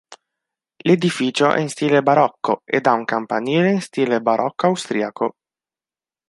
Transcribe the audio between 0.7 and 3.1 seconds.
L'edificio è in stile barocco ed ha un